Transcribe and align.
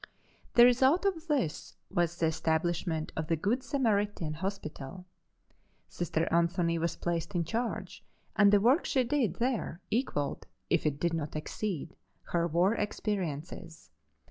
The 0.55 0.65
result 0.65 1.05
of 1.05 1.27
this 1.27 1.75
was 1.91 2.17
the 2.17 2.25
establishment 2.25 3.11
of 3.15 3.27
the 3.27 3.35
Good 3.35 3.61
Samaritan 3.61 4.33
Hospital. 4.33 5.05
Sister 5.87 6.27
Anthony 6.33 6.79
was 6.79 6.95
placed 6.95 7.35
in 7.35 7.43
charge 7.43 8.03
and 8.35 8.51
the 8.51 8.59
work 8.59 8.83
she 8.85 9.03
did 9.03 9.35
there 9.35 9.79
equaled, 9.91 10.47
if 10.71 10.87
it 10.87 10.99
did 10.99 11.13
not 11.13 11.35
exceed, 11.35 11.95
her 12.33 12.47
war 12.47 12.73
experiences. 12.73 13.91